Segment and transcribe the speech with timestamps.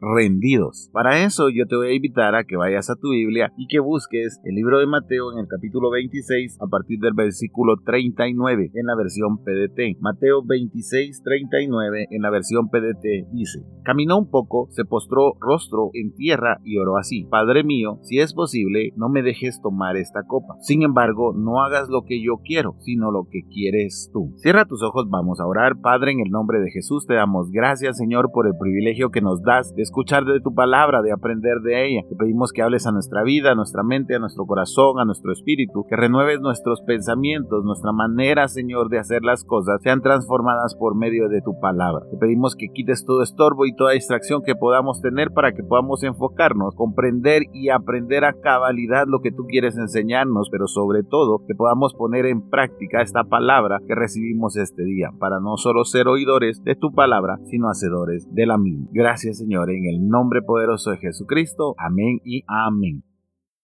[0.00, 0.90] rendidos.
[0.92, 3.80] Para eso yo te voy a invitar a que vayas a tu Biblia y que
[3.80, 8.86] busques el libro de Mateo en el capítulo 26 a partir del versículo 39 en
[8.86, 10.00] la versión PDT.
[10.00, 16.14] Mateo 26, 39 en la versión PDT dice, caminó un poco, se postró rostro en
[16.14, 20.56] tierra y oró así, Padre mío, si es posible, no me dejes tomar esta copa.
[20.60, 24.32] Sin embargo, no hagas lo que yo quiero, sino lo que quieres tú.
[24.36, 25.80] Cierra tus ojos, vamos a orar.
[25.80, 29.42] Padre, en el nombre de Jesús te damos gracias, Señor, por el privilegio que nos
[29.42, 32.02] das de escuchar de tu palabra, de aprender de ella.
[32.08, 35.32] Te pedimos que hables a nuestra vida, a nuestra mente, a nuestro corazón, a nuestro
[35.32, 40.96] espíritu, que renueves nuestros pensamientos, nuestra manera, Señor, de hacer las cosas, sean transformadas por
[40.96, 42.04] medio de tu palabra.
[42.10, 46.02] Te pedimos que quites todo estorbo y toda distracción que podamos tener para que podamos
[46.02, 51.54] enfocarnos, comprender y aprender a cabalidad lo que tú quieres enseñarnos, pero sobre todo que
[51.54, 56.62] podamos poner en práctica esta palabra que recibimos este día, para no solo ser oidores
[56.64, 58.88] de tu palabra, sino hacedores de la misma.
[58.92, 61.74] Gracias, Señor en el nombre poderoso de Jesucristo.
[61.78, 63.02] Amén y amén.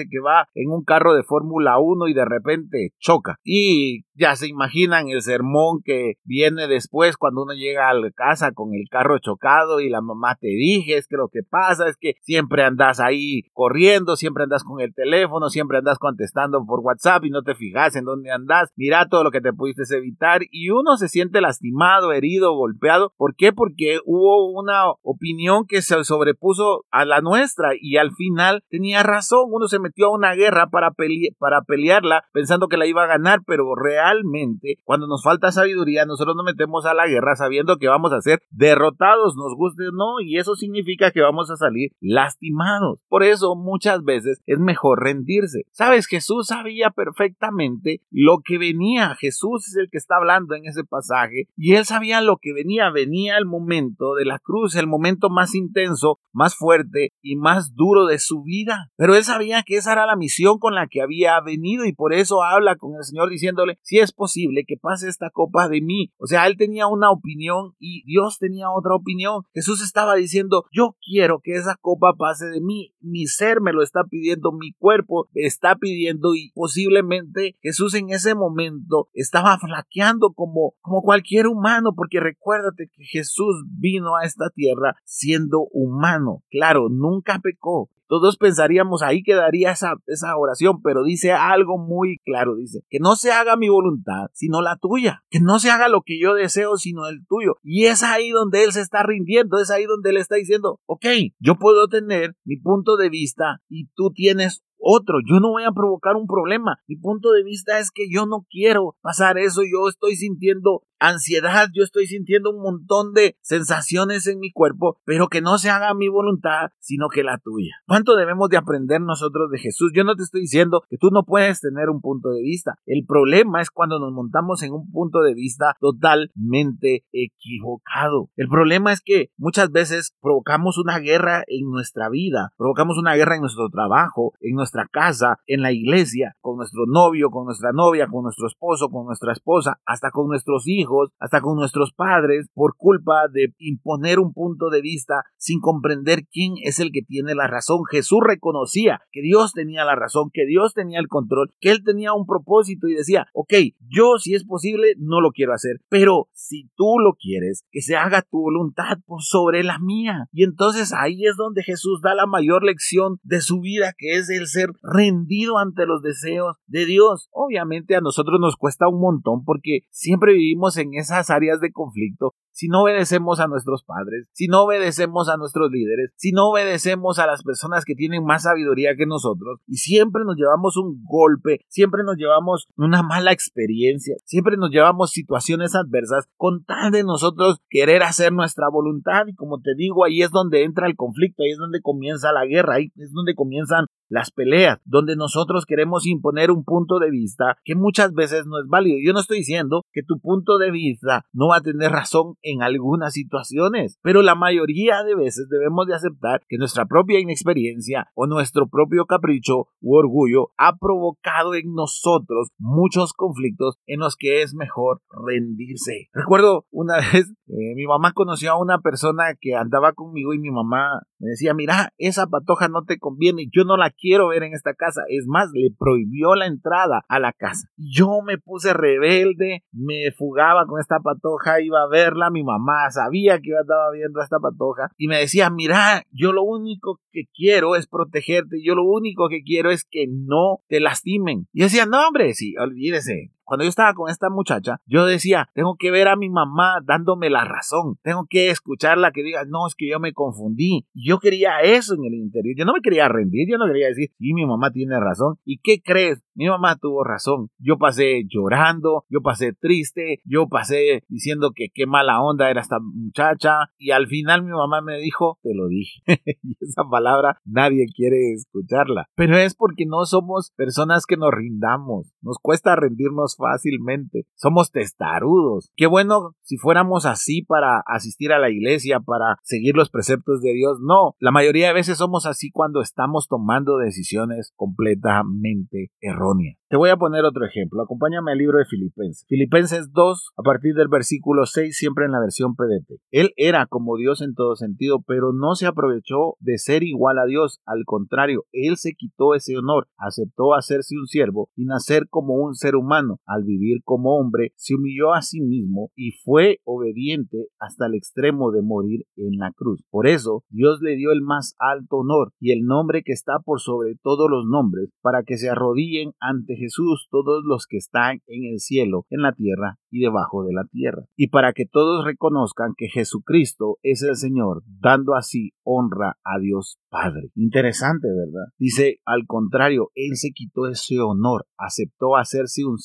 [0.09, 3.37] que va en un carro de Fórmula 1 y de repente choca.
[3.43, 8.51] Y ya se imaginan el sermón que viene después cuando uno llega a la casa
[8.51, 11.97] con el carro chocado y la mamá te dije, es que lo que pasa es
[11.97, 17.25] que siempre andas ahí corriendo, siempre andas con el teléfono, siempre andas contestando por WhatsApp
[17.25, 20.69] y no te fijas en dónde andas, mira todo lo que te pudiste evitar y
[20.69, 23.13] uno se siente lastimado, herido, golpeado.
[23.17, 23.53] ¿Por qué?
[23.53, 29.45] Porque hubo una opinión que se sobrepuso a la nuestra y al final tenía razón.
[29.51, 30.91] Uno se metió a una guerra para,
[31.37, 33.75] para pelearla pensando que la iba a ganar, pero
[34.09, 38.21] realmente cuando nos falta sabiduría nosotros nos metemos a la guerra sabiendo que vamos a
[38.21, 42.99] ser derrotados, nos guste o no, y eso significa que vamos a salir lastimados.
[43.07, 45.63] Por eso muchas veces es mejor rendirse.
[45.71, 49.15] Sabes, Jesús sabía perfectamente lo que venía.
[49.15, 52.89] Jesús es el que está hablando en ese pasaje y él sabía lo que venía.
[52.89, 58.05] Venía el momento de la cruz, el momento más intenso, más fuerte y más duro
[58.05, 58.91] de su vida.
[58.95, 62.13] Pero él sabía que esa era la misión con la que había venido y por
[62.13, 66.11] eso habla con el Señor diciéndole, si es posible que pase esta copa de mí.
[66.17, 69.43] O sea, él tenía una opinión y Dios tenía otra opinión.
[69.53, 72.93] Jesús estaba diciendo, yo quiero que esa copa pase de mí.
[72.99, 78.35] Mi ser me lo está pidiendo, mi cuerpo está pidiendo y posiblemente Jesús en ese
[78.35, 84.95] momento estaba flaqueando como, como cualquier humano, porque recuérdate que Jesús vino a esta tierra
[85.05, 86.43] siendo humano.
[86.49, 92.55] Claro, nunca pecó, todos pensaríamos ahí quedaría esa, esa oración, pero dice algo muy claro,
[92.55, 96.01] dice, que no se haga mi voluntad, sino la tuya, que no se haga lo
[96.01, 97.57] que yo deseo, sino el tuyo.
[97.63, 101.05] Y es ahí donde él se está rindiendo, es ahí donde él está diciendo, ok,
[101.39, 105.17] yo puedo tener mi punto de vista y tú tienes otro.
[105.29, 106.77] Yo no voy a provocar un problema.
[106.87, 109.61] Mi punto de vista es que yo no quiero pasar eso.
[109.61, 115.27] Yo estoy sintiendo ansiedad, yo estoy sintiendo un montón de sensaciones en mi cuerpo, pero
[115.27, 117.73] que no se haga mi voluntad, sino que la tuya.
[117.87, 119.91] ¿Cuánto debemos de aprender nosotros de Jesús?
[119.95, 122.75] Yo no te estoy diciendo que tú no puedes tener un punto de vista.
[122.85, 128.29] El problema es cuando nos montamos en un punto de vista totalmente equivocado.
[128.35, 133.35] El problema es que muchas veces provocamos una guerra en nuestra vida, provocamos una guerra
[133.35, 138.07] en nuestro trabajo, en nuestra casa, en la iglesia, con nuestro novio, con nuestra novia,
[138.07, 140.88] con nuestro esposo, con nuestra esposa, hasta con nuestros hijos
[141.19, 146.53] hasta con nuestros padres, por culpa de imponer un punto de vista sin comprender quién
[146.63, 147.81] es el que tiene la razón.
[147.89, 152.13] Jesús reconocía que Dios tenía la razón, que Dios tenía el control, que Él tenía
[152.13, 153.53] un propósito y decía, ok,
[153.87, 157.95] yo si es posible no lo quiero hacer, pero si tú lo quieres, que se
[157.95, 160.27] haga tu voluntad por sobre la mía.
[160.31, 164.29] Y entonces ahí es donde Jesús da la mayor lección de su vida, que es
[164.29, 167.29] el ser rendido ante los deseos de Dios.
[167.31, 172.33] Obviamente a nosotros nos cuesta un montón porque siempre vivimos en esas áreas de conflicto,
[172.59, 177.17] si no obedecemos a nuestros padres, si no obedecemos a nuestros líderes, si no obedecemos
[177.17, 181.61] a las personas que tienen más sabiduría que nosotros, y siempre nos llevamos un golpe,
[181.69, 187.59] siempre nos llevamos una mala experiencia, siempre nos llevamos situaciones adversas con tal de nosotros
[187.69, 191.51] querer hacer nuestra voluntad, y como te digo, ahí es donde entra el conflicto, ahí
[191.51, 196.51] es donde comienza la guerra, ahí es donde comienzan las peleas, donde nosotros queremos imponer
[196.51, 198.97] un punto de vista que muchas veces no es válido.
[199.05, 203.13] Yo no estoy diciendo que tu punto de vista no va a tener razón algunas
[203.13, 208.67] situaciones, pero la mayoría de veces debemos de aceptar que nuestra propia inexperiencia o nuestro
[208.67, 215.01] propio capricho u orgullo ha provocado en nosotros muchos conflictos en los que es mejor
[215.09, 216.09] rendirse.
[216.13, 220.51] Recuerdo una vez, eh, mi mamá conoció a una persona que andaba conmigo y mi
[220.51, 224.53] mamá me decía, mira, esa patoja no te conviene, yo no la quiero ver en
[224.53, 225.01] esta casa.
[225.09, 227.67] Es más, le prohibió la entrada a la casa.
[227.77, 233.39] Yo me puse rebelde, me fugaba con esta patoja, iba a verla, mi mamá sabía
[233.39, 237.23] que yo estaba viendo a esta patoja y me decía, mira, yo lo único que
[237.33, 241.47] quiero es protegerte, yo lo único que quiero es que no te lastimen.
[241.53, 245.75] Y decía, no hombre, sí, olvídese, cuando yo estaba con esta muchacha, yo decía, tengo
[245.75, 249.73] que ver a mi mamá dándome la razón, tengo que escucharla que diga, no, es
[249.73, 250.85] que yo me confundí.
[250.93, 254.11] Yo quería eso en el interior, yo no me quería rendir, yo no quería decir,
[254.19, 255.37] sí, mi mamá tiene razón.
[255.45, 256.21] ¿Y qué crees?
[256.35, 257.49] Mi mamá tuvo razón.
[257.57, 262.77] Yo pasé llorando, yo pasé triste, yo pasé diciendo que qué mala onda era esta
[262.79, 266.01] muchacha y al final mi mamá me dijo, te lo dije.
[266.43, 269.07] y esa palabra nadie quiere escucharla.
[269.15, 272.13] Pero es porque no somos personas que nos rindamos.
[272.21, 274.25] Nos cuesta rendirnos fácilmente.
[274.35, 275.71] Somos testarudos.
[275.75, 280.53] Qué bueno si fuéramos así para asistir a la iglesia, para seguir los preceptos de
[280.53, 280.79] Dios.
[280.81, 286.57] No, la mayoría de veces somos así cuando estamos tomando decisiones completamente erróneas.
[286.69, 287.81] Te voy a poner otro ejemplo.
[287.81, 289.25] Acompáñame al libro de Filipenses.
[289.27, 293.01] Filipenses 2, a partir del versículo 6, siempre en la versión PDT.
[293.09, 297.25] Él era como Dios en todo sentido, pero no se aprovechó de ser igual a
[297.25, 297.59] Dios.
[297.65, 302.53] Al contrario, él se quitó ese honor, aceptó hacerse un siervo y nacer como un
[302.53, 303.19] ser humano.
[303.29, 308.51] Al vivir como hombre, se humilló a sí mismo y fue obediente hasta el extremo
[308.51, 309.83] de morir en la cruz.
[309.91, 313.59] Por eso, Dios le dio el más alto honor y el nombre que está por
[313.59, 318.51] sobre todos los nombres, para que se arrodillen ante Jesús todos los que están en
[318.51, 322.73] el cielo, en la tierra y debajo de la tierra, y para que todos reconozcan
[322.75, 327.29] que Jesucristo es el Señor, dando así honra a Dios Padre.
[327.35, 328.51] Interesante, ¿verdad?
[328.57, 332.79] Dice, al contrario, Él se quitó ese honor, aceptó hacerse un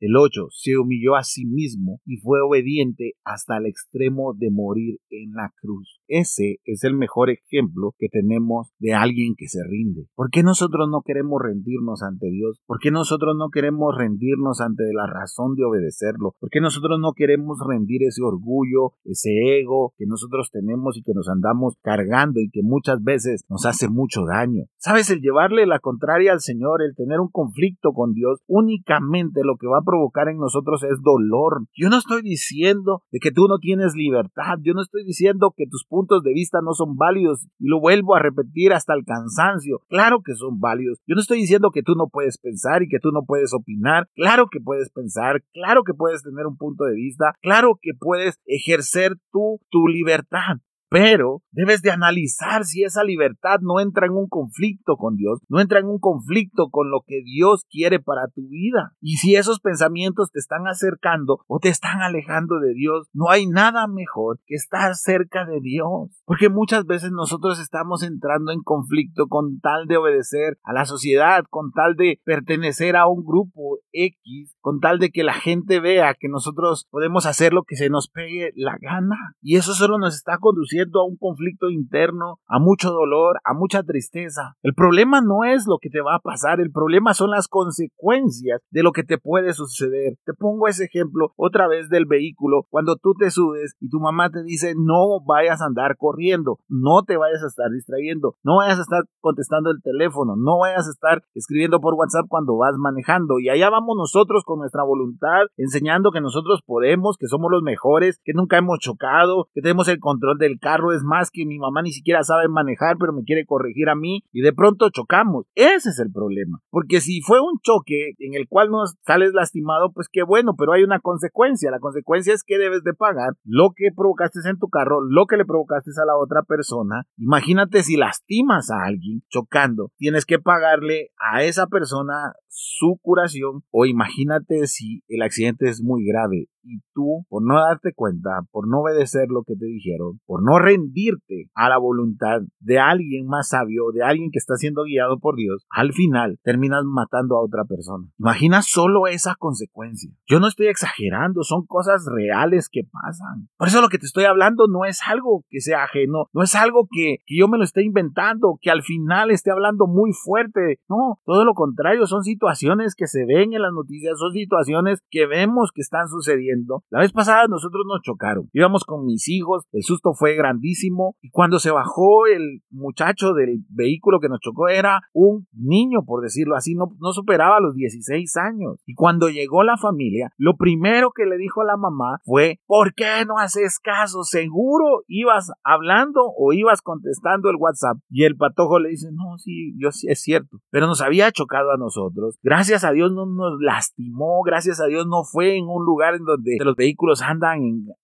[0.00, 4.98] El 8, se humilló a sí mismo y fue obediente hasta el extremo de morir
[5.10, 6.00] en la cruz.
[6.08, 10.06] Ese es el mejor ejemplo que tenemos de alguien que se rinde.
[10.14, 12.60] ¿Por qué nosotros no queremos rendirnos ante Dios?
[12.66, 16.34] ¿Por qué nosotros no queremos rendirnos ante la razón de obedecerlo?
[16.38, 21.12] ¿Por qué nosotros no queremos rendir ese orgullo, ese ego que nosotros tenemos y que
[21.14, 24.64] nos andamos cargando y que muchas veces nos hace mucho daño?
[24.78, 25.10] ¿Sabes?
[25.10, 29.66] El llevarle la contraria al Señor, el tener un conflicto con Dios, únicamente lo que
[29.66, 31.66] va a provocar en nosotros es dolor.
[31.74, 35.66] Yo no estoy diciendo de que tú no tienes libertad, yo no estoy diciendo que
[35.70, 39.80] tus puntos de vista no son válidos y lo vuelvo a repetir hasta el cansancio.
[39.88, 40.98] Claro que son válidos.
[41.06, 44.06] Yo no estoy diciendo que tú no puedes pensar y que tú no puedes opinar.
[44.14, 48.38] Claro que puedes pensar, claro que puedes tener un punto de vista, claro que puedes
[48.44, 50.58] ejercer tu libertad.
[50.98, 55.60] Pero debes de analizar si esa libertad no entra en un conflicto con Dios, no
[55.60, 58.94] entra en un conflicto con lo que Dios quiere para tu vida.
[59.02, 63.46] Y si esos pensamientos te están acercando o te están alejando de Dios, no hay
[63.46, 66.22] nada mejor que estar cerca de Dios.
[66.24, 71.44] Porque muchas veces nosotros estamos entrando en conflicto con tal de obedecer a la sociedad,
[71.50, 76.16] con tal de pertenecer a un grupo X, con tal de que la gente vea
[76.18, 79.34] que nosotros podemos hacer lo que se nos pegue la gana.
[79.42, 83.82] Y eso solo nos está conduciendo a un conflicto interno, a mucho dolor, a mucha
[83.82, 84.54] tristeza.
[84.62, 88.60] El problema no es lo que te va a pasar, el problema son las consecuencias
[88.70, 90.14] de lo que te puede suceder.
[90.24, 92.66] Te pongo ese ejemplo otra vez del vehículo.
[92.70, 97.02] Cuando tú te subes y tu mamá te dice no vayas a andar corriendo, no
[97.02, 100.90] te vayas a estar distrayendo, no vayas a estar contestando el teléfono, no vayas a
[100.90, 103.38] estar escribiendo por WhatsApp cuando vas manejando.
[103.38, 108.20] Y allá vamos nosotros con nuestra voluntad, enseñando que nosotros podemos, que somos los mejores,
[108.24, 111.80] que nunca hemos chocado, que tenemos el control del carro es más que mi mamá
[111.82, 115.46] ni siquiera sabe manejar, pero me quiere corregir a mí y de pronto chocamos.
[115.54, 116.58] Ese es el problema.
[116.70, 120.72] Porque si fue un choque en el cual no sales lastimado, pues qué bueno, pero
[120.72, 121.70] hay una consecuencia.
[121.70, 125.36] La consecuencia es que debes de pagar lo que provocaste en tu carro, lo que
[125.36, 127.04] le provocaste a la otra persona.
[127.16, 133.86] Imagínate si lastimas a alguien chocando, tienes que pagarle a esa persona su curación o
[133.86, 138.80] imagínate si el accidente es muy grave y tú, por no darte cuenta, por no
[138.80, 143.92] obedecer lo que te dijeron, por no rendirte a la voluntad de alguien más sabio,
[143.92, 148.08] de alguien que está siendo guiado por Dios, al final terminas matando a otra persona.
[148.18, 150.10] Imagina solo esa consecuencia.
[150.26, 153.48] Yo no estoy exagerando, son cosas reales que pasan.
[153.56, 156.54] Por eso lo que te estoy hablando no es algo que sea ajeno, no es
[156.54, 160.80] algo que, que yo me lo esté inventando, que al final esté hablando muy fuerte.
[160.88, 165.26] No, todo lo contrario, son situaciones que se ven en las noticias, son situaciones que
[165.26, 166.55] vemos que están sucediendo
[166.90, 168.48] la vez pasada nosotros nos chocaron.
[168.52, 173.64] Íbamos con mis hijos, el susto fue grandísimo y cuando se bajó el muchacho del
[173.68, 178.36] vehículo que nos chocó era un niño, por decirlo así, no, no superaba los 16
[178.36, 178.80] años.
[178.86, 182.94] Y cuando llegó la familia, lo primero que le dijo a la mamá fue, ¿por
[182.94, 184.22] qué no haces caso?
[184.22, 187.98] Seguro ibas hablando o ibas contestando el WhatsApp.
[188.10, 191.70] Y el patojo le dice, no, sí, yo sí es cierto, pero nos había chocado
[191.72, 192.38] a nosotros.
[192.42, 196.24] Gracias a Dios no nos lastimó, gracias a Dios no fue en un lugar en
[196.24, 197.60] donde de los vehículos andan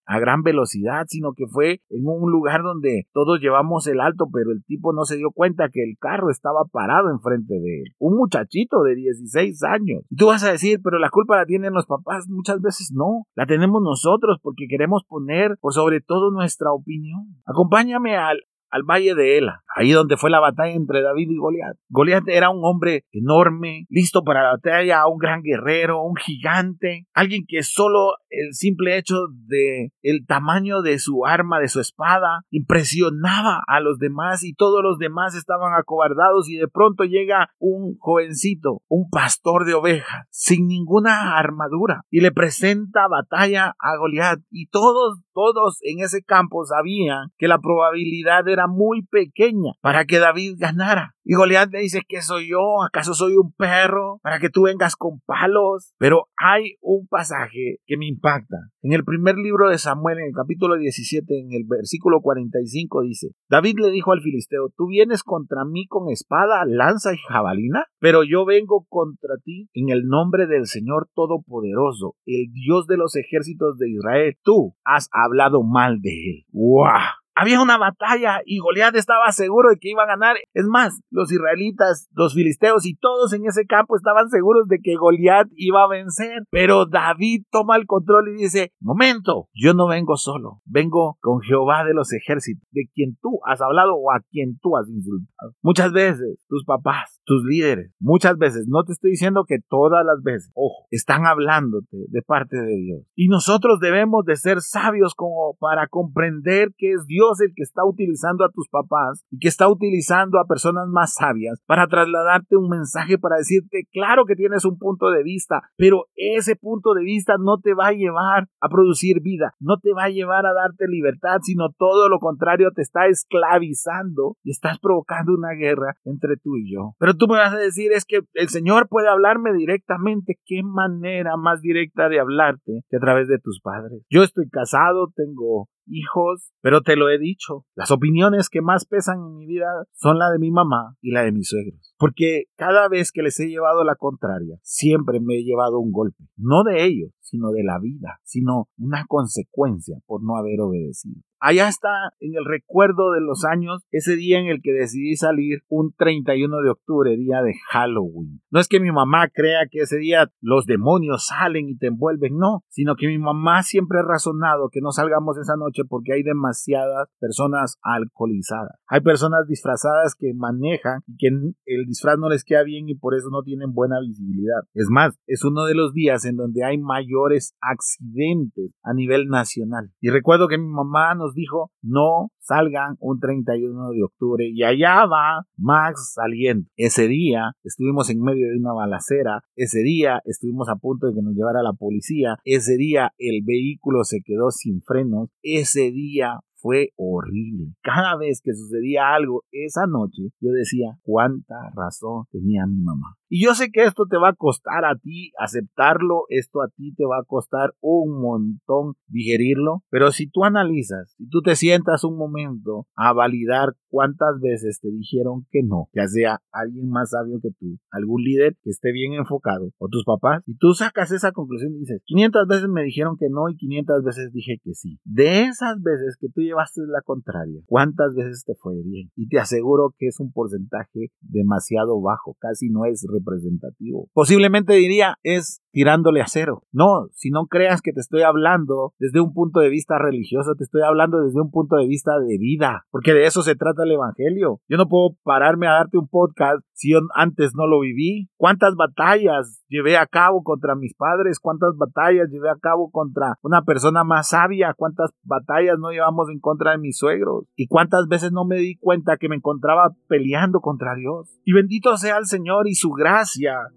[0.07, 4.51] a gran velocidad, sino que fue en un lugar donde todos llevamos el alto, pero
[4.51, 7.95] el tipo no se dio cuenta que el carro estaba parado enfrente de él.
[7.99, 10.03] Un muchachito de 16 años.
[10.11, 12.29] Y tú vas a decir, pero la culpa la tienen los papás.
[12.29, 17.37] Muchas veces no, la tenemos nosotros porque queremos poner por sobre todo nuestra opinión.
[17.47, 21.76] Acompáñame al, al valle de Ela, ahí donde fue la batalla entre David y Goliat.
[21.88, 27.45] Goliat era un hombre enorme, listo para la batalla, un gran guerrero, un gigante, alguien
[27.47, 33.62] que solo el simple hecho de el tamaño de su arma, de su espada, impresionaba
[33.67, 38.81] a los demás y todos los demás estaban acobardados y de pronto llega un jovencito,
[38.88, 45.21] un pastor de ovejas, sin ninguna armadura y le presenta batalla a Goliat y todos
[45.33, 51.15] todos en ese campo sabían que la probabilidad era muy pequeña para que David ganara.
[51.25, 52.83] Y Goliat le dice, ¿qué soy yo?
[52.83, 54.19] ¿Acaso soy un perro?
[54.23, 55.95] Para que tú vengas con palos.
[55.99, 58.57] Pero hay un pasaje que me impacta.
[58.83, 63.29] En el primer libro de Samuel, en el capítulo 17, en el versículo 45, dice,
[63.49, 68.25] David le dijo al filisteo, tú vienes contra mí con espada, lanza y jabalina, pero
[68.25, 73.79] yo vengo contra ti en el nombre del Señor Todopoderoso, el Dios de los ejércitos
[73.79, 74.37] de Israel.
[74.43, 76.45] Tú has hablado mal de él.
[76.50, 77.22] ¡Wow!
[77.35, 80.37] Había una batalla y Goliat estaba seguro de que iba a ganar.
[80.53, 84.97] Es más, los israelitas, los filisteos y todos en ese campo estaban seguros de que
[84.97, 86.43] Goliat iba a vencer.
[86.51, 91.85] Pero David toma el control y dice, momento, yo no vengo solo, vengo con Jehová
[91.85, 95.55] de los ejércitos, de quien tú has hablado o a quien tú has insultado.
[95.62, 100.23] Muchas veces tus papás, tus líderes, muchas veces, no te estoy diciendo que todas las
[100.23, 103.01] veces, ojo, están hablándote de parte de Dios.
[103.15, 107.62] Y nosotros debemos de ser sabios como para comprender que es Dios Dios el que
[107.62, 112.57] está utilizando a tus papás y que está utilizando a personas más sabias para trasladarte
[112.57, 117.05] un mensaje para decirte, claro que tienes un punto de vista, pero ese punto de
[117.05, 120.52] vista no te va a llevar a producir vida, no te va a llevar a
[120.52, 126.37] darte libertad, sino todo lo contrario, te está esclavizando y estás provocando una guerra entre
[126.37, 126.95] tú y yo.
[126.99, 130.38] Pero tú me vas a decir, es que el Señor puede hablarme directamente.
[130.45, 134.02] ¿Qué manera más directa de hablarte que a través de tus padres?
[134.11, 139.19] Yo estoy casado, tengo hijos, pero te lo he dicho, las opiniones que más pesan
[139.19, 142.88] en mi vida son la de mi mamá y la de mis suegros, porque cada
[142.88, 146.85] vez que les he llevado la contraria, siempre me he llevado un golpe, no de
[146.85, 151.23] ellos, sino de la vida, sino una consecuencia por no haber obedecido.
[151.44, 155.62] Allá está en el recuerdo de los años ese día en el que decidí salir
[155.68, 158.40] un 31 de octubre, día de Halloween.
[158.52, 162.37] No es que mi mamá crea que ese día los demonios salen y te envuelven,
[162.37, 166.23] no, sino que mi mamá siempre ha razonado que no salgamos esa noche porque hay
[166.23, 168.78] demasiadas personas alcoholizadas.
[168.87, 173.15] Hay personas disfrazadas que manejan y que el disfraz no les queda bien y por
[173.15, 174.63] eso no tienen buena visibilidad.
[174.75, 179.91] Es más, es uno de los días en donde hay mayores accidentes a nivel nacional.
[180.01, 185.07] Y recuerdo que mi mamá nos dijo, no salgan un 31 de octubre y allá
[185.07, 186.69] va Max saliendo.
[186.77, 191.23] Ese día estuvimos en medio de una balacera, ese día estuvimos a punto de que
[191.23, 196.90] nos llevara la policía, ese día el vehículo se quedó sin frenos, ese día fue
[196.97, 197.75] horrible.
[197.83, 203.16] Cada vez que sucedía algo esa noche, yo decía, cuánta razón tenía mi mamá.
[203.35, 206.93] Y yo sé que esto te va a costar a ti aceptarlo, esto a ti
[206.95, 212.05] te va a costar un montón digerirlo, pero si tú analizas, si tú te sientas
[212.05, 217.39] un momento a validar cuántas veces te dijeron que no, ya sea alguien más sabio
[217.41, 221.33] que tú, algún líder que esté bien enfocado, o tus papás, y tú sacas esa
[221.33, 224.99] conclusión y dices, 500 veces me dijeron que no y 500 veces dije que sí.
[225.05, 229.11] De esas veces que tú llevaste la contraria, ¿cuántas veces te fue bien?
[229.17, 234.09] Y te aseguro que es un porcentaje demasiado bajo, casi no es representativo.
[234.12, 236.62] Posiblemente diría es tirándole a cero.
[236.71, 240.64] No, si no creas que te estoy hablando desde un punto de vista religioso, te
[240.64, 243.93] estoy hablando desde un punto de vista de vida, porque de eso se trata el
[243.93, 244.61] Evangelio.
[244.69, 248.29] Yo no puedo pararme a darte un podcast si yo antes no lo viví.
[248.37, 251.38] ¿Cuántas batallas llevé a cabo contra mis padres?
[251.41, 254.75] ¿Cuántas batallas llevé a cabo contra una persona más sabia?
[254.76, 257.47] ¿Cuántas batallas no llevamos en contra de mis suegros?
[257.57, 261.41] ¿Y cuántas veces no me di cuenta que me encontraba peleando contra Dios?
[261.45, 263.12] Y bendito sea el Señor y su gracia,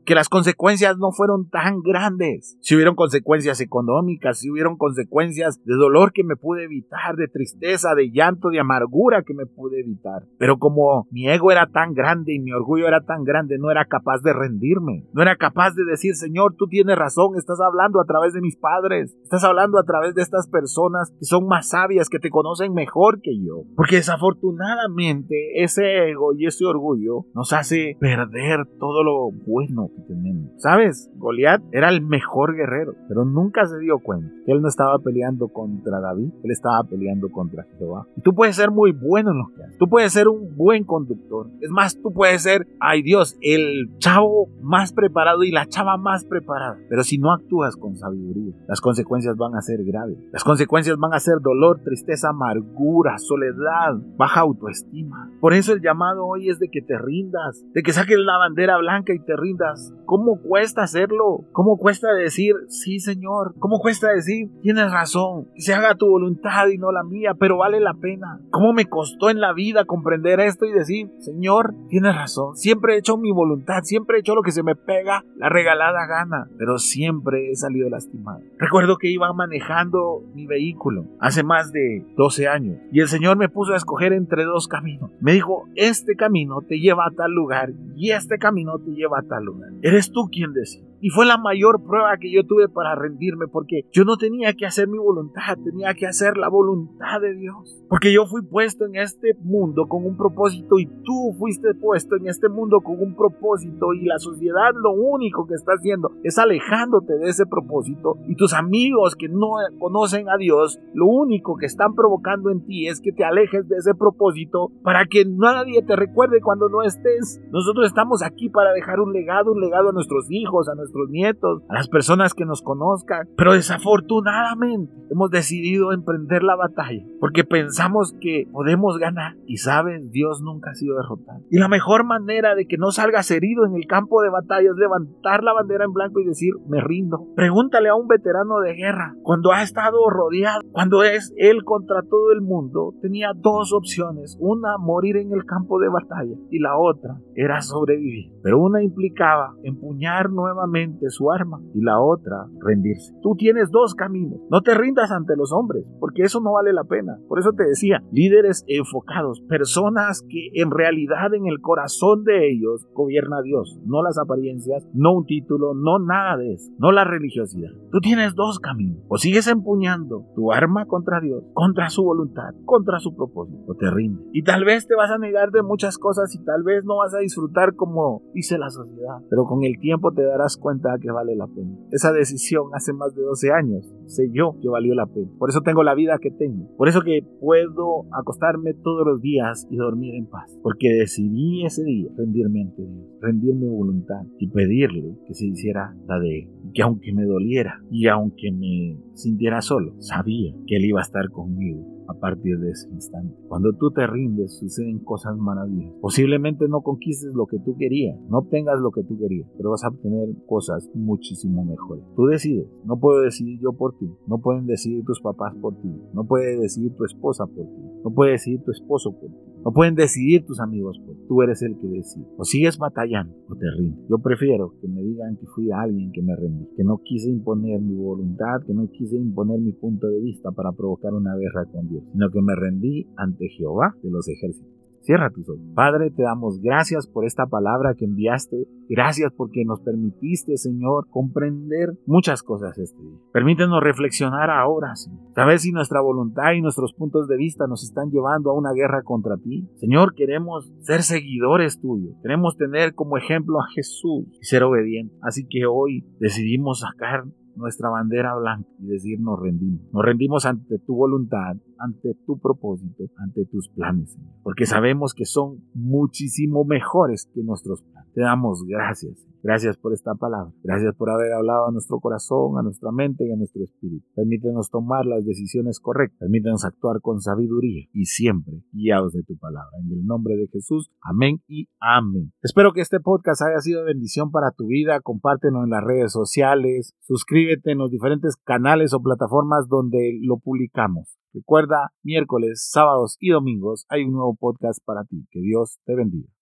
[0.06, 2.58] que las consecuencias no fueron tan grandes.
[2.62, 7.95] Si hubieron consecuencias económicas, si hubieron consecuencias de dolor que me pude evitar, de tristeza,
[7.95, 10.24] de llanto, de amargura que me pude evitar.
[10.38, 13.86] Pero como mi ego era tan grande y mi orgullo era tan grande, no era
[13.86, 15.08] capaz de rendirme.
[15.13, 18.58] No era capaz de decir, Señor, tú tienes razón, estás hablando a través de mis
[18.58, 22.74] padres, estás hablando a través de estas personas que son más sabias, que te conocen
[22.74, 23.63] mejor que yo.
[23.76, 30.51] Porque desafortunadamente ese ego y ese orgullo nos hace perder todo lo bueno que tenemos.
[30.57, 31.09] ¿Sabes?
[31.15, 35.47] Goliat era el mejor guerrero, pero nunca se dio cuenta que él no estaba peleando
[35.47, 38.07] contra David, él estaba peleando contra Jehová.
[38.15, 40.83] Y tú puedes ser muy bueno en lo que haces, tú puedes ser un buen
[40.83, 45.97] conductor, es más, tú puedes ser, ay Dios, el chavo más preparado y la chava
[45.97, 50.43] más preparada, pero si no actúas con sabiduría, las consecuencias van a ser graves, las
[50.43, 55.31] consecuencias van a ser dolor, tristeza, amargura, soledad, baja autoestima.
[55.39, 58.77] Por eso el llamado hoy es de que te rindas, de que saques la bandera
[58.77, 59.93] blanca y te rindas.
[60.06, 61.45] ¿Cómo cuesta hacerlo?
[61.51, 63.56] ¿Cómo cuesta decir, sí, Señor?
[63.60, 67.58] ¿Cómo cuesta decir, tienes razón, que se haga tu voluntad y no la mía, pero
[67.58, 68.39] vale la pena?
[68.51, 72.99] ¿Cómo me costó en la vida comprender esto y decir, Señor, tienes razón, siempre he
[72.99, 76.78] hecho mi voluntad, siempre he hecho lo que se me pega la regalada gana, pero
[76.78, 78.39] siempre he salido lastimado.
[78.58, 83.49] Recuerdo que iba manejando mi vehículo hace más de 12 años y el Señor me
[83.49, 85.12] puso a escoger entre dos caminos.
[85.19, 89.23] Me dijo, este camino te lleva a tal lugar y este camino te lleva a
[89.23, 89.71] tal lugar.
[89.81, 90.86] Eres tú quien decide.
[91.01, 94.65] Y fue la mayor prueba que yo tuve para rendirme porque yo no tenía que
[94.65, 97.84] hacer mi voluntad, tenía que hacer la voluntad de Dios.
[97.89, 102.27] Porque yo fui puesto en este mundo con un propósito y tú fuiste puesto en
[102.27, 107.17] este mundo con un propósito y la sociedad lo único que está haciendo es alejándote
[107.17, 111.93] de ese propósito y tus amigos que no conocen a Dios lo único que están
[111.93, 116.41] provocando en ti es que te alejes de ese propósito para que nadie te recuerde
[116.41, 117.41] cuando no estés.
[117.51, 121.10] Nosotros estamos aquí para dejar un legado, un legado a nuestros hijos, a nuestros nuestros
[121.10, 123.28] nietos, a las personas que nos conozcan.
[123.38, 129.36] Pero desafortunadamente hemos decidido emprender la batalla porque pensamos que podemos ganar.
[129.45, 131.41] Y sabes, Dios nunca ha sido derrotado.
[131.50, 134.78] Y la mejor manera de que no salgas herido en el campo de batalla es
[134.78, 137.28] levantar la bandera en blanco y decir, me rindo.
[137.36, 142.32] Pregúntale a un veterano de guerra, cuando ha estado rodeado, cuando es él contra todo
[142.32, 144.38] el mundo, tenía dos opciones.
[144.39, 148.32] Una, morir en el campo de batalla y la otra era sobrevivir.
[148.43, 150.74] Pero una implicaba empuñar nuevamente
[151.09, 153.13] su arma y la otra rendirse.
[153.21, 154.39] Tú tienes dos caminos.
[154.49, 157.17] No te rindas ante los hombres, porque eso no vale la pena.
[157.27, 162.88] Por eso te decía, líderes enfocados, personas que en realidad en el corazón de ellos
[162.93, 167.71] gobierna Dios, no las apariencias, no un título, no nada de eso, no la religiosidad.
[167.91, 169.03] Tú tienes dos caminos.
[169.07, 173.89] O sigues empuñando tu arma contra Dios, contra su voluntad, contra su propósito, o te
[173.89, 174.25] rindes.
[174.33, 177.13] Y tal vez te vas a negar de muchas cosas y tal vez no vas
[177.13, 181.36] a disfrutar como dice la sociedad, pero con el tiempo te darás cuenta que vale
[181.36, 181.78] la pena.
[181.91, 185.30] Esa decisión hace más de 12 años sé yo que valió la pena.
[185.38, 186.75] Por eso tengo la vida que tengo.
[186.75, 190.60] Por eso que puedo acostarme todos los días y dormir en paz.
[190.63, 196.17] Porque decidí ese día rendirme ante Dios, rendirme voluntad y pedirle que se hiciera la
[196.17, 196.49] de Él.
[196.63, 201.04] Y que aunque me doliera y aunque me sintiera solo, sabía que Él iba a
[201.04, 203.36] estar conmigo a partir de ese instante.
[203.47, 205.99] Cuando tú te rindes, suceden cosas maravillosas.
[206.01, 209.84] Posiblemente no conquistes lo que tú querías, no obtengas lo que tú querías, pero vas
[209.84, 212.04] a obtener cosas muchísimo mejores.
[212.15, 215.91] Tú decides, no puedo decidir yo por ti, no pueden decidir tus papás por ti,
[216.13, 219.73] no puede decidir tu esposa por ti, no puede decidir tu esposo por ti, no
[219.73, 221.12] pueden decidir tus amigos ti.
[221.28, 222.28] Tú eres el que decide.
[222.38, 224.06] O sigues batallando o te rindes.
[224.08, 227.82] Yo prefiero que me digan que fui alguien que me rendí, que no quise imponer
[227.82, 231.89] mi voluntad, que no quise imponer mi punto de vista para provocar una guerra con
[231.89, 234.85] Dios, sino que me rendí ante Jehová de los ejércitos.
[235.05, 235.61] Cierra tus ojos.
[235.75, 238.67] Padre, te damos gracias por esta palabra que enviaste.
[238.89, 243.19] Gracias porque nos permitiste, Señor, comprender muchas cosas este día.
[243.31, 245.19] Permítenos reflexionar ahora, Señor.
[245.35, 249.03] Sabes si nuestra voluntad y nuestros puntos de vista nos están llevando a una guerra
[249.03, 249.69] contra ti.
[249.75, 252.15] Señor, queremos ser seguidores tuyos.
[252.23, 255.19] Queremos tener como ejemplo a Jesús y ser obedientes.
[255.21, 259.81] Así que hoy decidimos sacar nuestra bandera blanca y decir nos rendimos.
[259.91, 264.33] Nos rendimos ante tu voluntad, ante tu propósito, ante tus planes, Señor.
[264.43, 268.11] Porque sabemos que son muchísimo mejores que nuestros planes.
[268.13, 269.25] Te damos gracias.
[269.45, 270.51] Gracias por esta palabra.
[270.63, 274.03] Gracias por haber hablado a nuestro corazón, a nuestra mente y a nuestro espíritu.
[274.15, 276.17] Permítenos tomar las decisiones correctas.
[276.17, 279.69] Permítenos actuar con sabiduría y siempre guiados de tu palabra.
[279.84, 280.89] En el nombre de Jesús.
[280.99, 282.34] Amén y amén.
[282.41, 284.99] Espero que este podcast haya sido bendición para tu vida.
[285.01, 286.95] Compártelo en las redes sociales.
[287.01, 291.19] Suscríbete en los diferentes canales o plataformas donde lo publicamos.
[291.36, 295.27] Recuerda, miércoles, sábados y domingos hay un nuevo podcast para ti.
[295.29, 296.35] Que Dios te bendiga.